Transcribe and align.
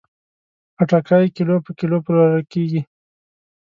خټکی 0.75 1.25
کیلو 1.35 1.55
په 1.65 1.71
کیلو 1.79 1.97
پلورل 2.05 2.43
کېږي. 2.53 2.81